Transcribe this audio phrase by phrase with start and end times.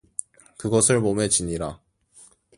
[0.57, 1.79] 그것을 몸에 지니라.